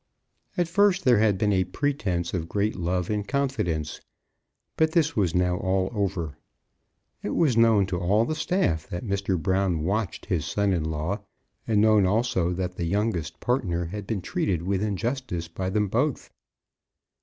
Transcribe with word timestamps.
At 0.57 0.67
first 0.67 1.03
there 1.03 1.19
had 1.19 1.37
been 1.37 1.53
a 1.53 1.63
pretence 1.63 2.33
of 2.33 2.49
great 2.49 2.75
love 2.75 3.11
and 3.11 3.27
confidence, 3.27 4.01
but 4.75 4.93
this 4.93 5.15
was 5.15 5.35
now 5.35 5.57
all 5.57 5.91
over. 5.93 6.39
It 7.21 7.35
was 7.35 7.55
known 7.55 7.85
to 7.85 7.99
all 7.99 8.25
the 8.25 8.33
staff 8.33 8.87
that 8.87 9.05
Mr. 9.05 9.39
Brown 9.39 9.83
watched 9.83 10.25
his 10.25 10.43
son 10.43 10.73
in 10.73 10.85
law, 10.85 11.19
and 11.67 11.81
known 11.81 12.07
also 12.07 12.51
that 12.53 12.77
the 12.77 12.85
youngest 12.85 13.39
partner 13.39 13.85
had 13.85 14.07
been 14.07 14.23
treated 14.23 14.63
with 14.63 14.81
injustice 14.81 15.47
by 15.47 15.69
them 15.69 15.87
both. 15.87 16.31